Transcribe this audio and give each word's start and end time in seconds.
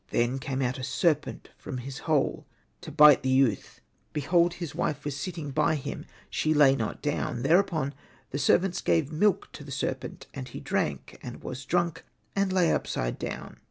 Then 0.09 0.39
came 0.39 0.63
out 0.63 0.79
a 0.79 0.83
serpent 0.83 1.49
from 1.59 1.77
his 1.77 1.99
hole, 2.09 2.47
to 2.81 2.91
bite 2.91 3.21
the 3.21 3.29
youth; 3.29 3.81
behold 4.13 4.55
his 4.55 4.73
wife 4.73 4.77
THE 4.77 4.81
BOWL 4.81 4.89
OF 4.89 4.95
MILK 5.01 5.05
was 5.05 5.15
sitting 5.17 5.51
by 5.51 5.75
him, 5.75 6.05
she 6.27 6.55
lay 6.55 6.75
not 6.75 7.03
down. 7.03 7.43
Thereupon 7.43 7.93
the 8.31 8.39
servants 8.39 8.81
gave 8.81 9.11
milk 9.11 9.51
to 9.51 9.63
the 9.63 9.69
serpent, 9.69 10.25
and 10.33 10.47
he 10.47 10.59
drank, 10.59 11.19
and 11.21 11.43
was 11.43 11.65
drunk, 11.65 12.03
and 12.35 12.51
lay 12.51 12.73
upside 12.73 13.19
down. 13.19 13.59